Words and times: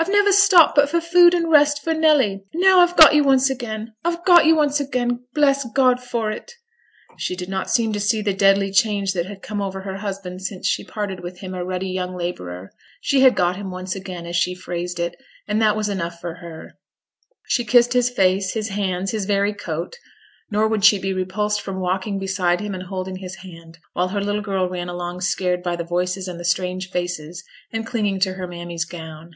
I've 0.00 0.08
never 0.12 0.30
stopped 0.32 0.74
but 0.76 0.88
for 0.88 1.00
food 1.00 1.34
and 1.34 1.50
rest 1.50 1.82
for 1.82 1.92
Nelly, 1.92 2.44
and 2.52 2.62
now 2.62 2.80
I've 2.80 2.96
got 2.96 3.14
you 3.16 3.24
once 3.24 3.50
again, 3.50 3.94
I've 4.04 4.24
got 4.24 4.46
you 4.46 4.54
once 4.54 4.78
again, 4.80 5.24
bless 5.34 5.64
God 5.72 6.00
for 6.02 6.30
it!' 6.30 6.52
She 7.18 7.34
did 7.36 7.48
not 7.48 7.68
seem 7.68 7.92
to 7.92 8.00
see 8.00 8.22
the 8.22 8.32
deadly 8.32 8.70
change 8.72 9.12
that 9.12 9.26
had 9.26 9.42
come 9.42 9.60
over 9.60 9.80
her 9.80 9.96
husband 9.96 10.42
since 10.42 10.66
she 10.68 10.84
parted 10.84 11.20
with 11.20 11.40
him 11.40 11.52
a 11.52 11.64
ruddy 11.64 11.90
young 11.90 12.16
labourer; 12.16 12.70
she 13.00 13.20
had 13.20 13.34
got 13.34 13.56
him 13.56 13.70
once 13.70 13.94
again, 13.96 14.24
as 14.24 14.36
she 14.36 14.54
phrased 14.54 15.00
it, 15.00 15.16
and 15.48 15.60
that 15.60 15.76
was 15.76 15.88
enough 15.88 16.20
for 16.20 16.34
her; 16.34 16.78
she 17.48 17.64
kissed 17.64 17.92
his 17.92 18.08
face, 18.08 18.54
his 18.54 18.68
hands, 18.68 19.10
his 19.10 19.26
very 19.26 19.52
coat, 19.52 19.96
nor 20.50 20.68
would 20.68 20.84
she 20.84 20.98
be 20.98 21.12
repulsed 21.12 21.60
from 21.60 21.80
walking 21.80 22.18
beside 22.20 22.60
him 22.60 22.72
and 22.72 22.84
holding 22.84 23.16
his 23.16 23.36
hand, 23.36 23.78
while 23.94 24.08
her 24.08 24.20
little 24.20 24.42
girl 24.42 24.68
ran 24.68 24.88
along 24.88 25.20
scared 25.20 25.60
by 25.62 25.74
the 25.74 25.84
voices 25.84 26.28
and 26.28 26.38
the 26.38 26.44
strange 26.44 26.88
faces, 26.90 27.42
and 27.72 27.86
clinging 27.86 28.20
to 28.20 28.34
her 28.34 28.46
mammy's 28.46 28.84
gown. 28.84 29.32